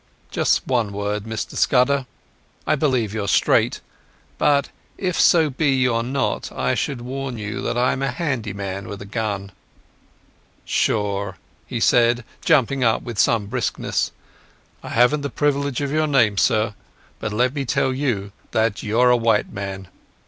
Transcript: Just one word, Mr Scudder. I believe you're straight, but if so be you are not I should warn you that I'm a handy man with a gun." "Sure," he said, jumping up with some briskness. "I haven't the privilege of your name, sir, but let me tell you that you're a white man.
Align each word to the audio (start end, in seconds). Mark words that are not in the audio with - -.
Just 0.31 0.65
one 0.65 0.93
word, 0.93 1.25
Mr 1.25 1.55
Scudder. 1.55 2.07
I 2.65 2.73
believe 2.73 3.13
you're 3.13 3.27
straight, 3.27 3.81
but 4.39 4.69
if 4.97 5.21
so 5.21 5.51
be 5.51 5.69
you 5.75 5.93
are 5.93 6.01
not 6.01 6.51
I 6.51 6.73
should 6.73 7.01
warn 7.01 7.37
you 7.37 7.61
that 7.61 7.77
I'm 7.77 8.01
a 8.01 8.09
handy 8.09 8.51
man 8.51 8.87
with 8.87 8.99
a 9.03 9.05
gun." 9.05 9.51
"Sure," 10.65 11.37
he 11.67 11.79
said, 11.79 12.25
jumping 12.43 12.83
up 12.83 13.03
with 13.03 13.19
some 13.19 13.45
briskness. 13.45 14.11
"I 14.81 14.89
haven't 14.89 15.21
the 15.21 15.29
privilege 15.29 15.81
of 15.81 15.91
your 15.91 16.07
name, 16.07 16.35
sir, 16.39 16.73
but 17.19 17.31
let 17.31 17.53
me 17.53 17.63
tell 17.63 17.93
you 17.93 18.31
that 18.53 18.81
you're 18.81 19.11
a 19.11 19.15
white 19.15 19.53
man. 19.53 19.87